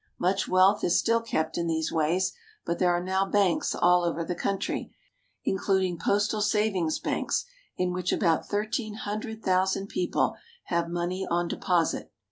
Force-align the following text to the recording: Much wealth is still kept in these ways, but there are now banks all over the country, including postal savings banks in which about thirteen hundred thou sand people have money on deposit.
Much 0.17 0.47
wealth 0.47 0.83
is 0.83 0.97
still 0.97 1.21
kept 1.21 1.59
in 1.59 1.67
these 1.67 1.91
ways, 1.91 2.33
but 2.65 2.79
there 2.79 2.89
are 2.89 3.03
now 3.03 3.23
banks 3.23 3.75
all 3.75 4.03
over 4.03 4.23
the 4.23 4.33
country, 4.33 4.91
including 5.45 5.95
postal 5.99 6.41
savings 6.41 6.97
banks 6.97 7.45
in 7.77 7.93
which 7.93 8.11
about 8.11 8.47
thirteen 8.47 8.95
hundred 8.95 9.43
thou 9.43 9.63
sand 9.63 9.89
people 9.89 10.35
have 10.63 10.89
money 10.89 11.27
on 11.29 11.47
deposit. 11.47 12.11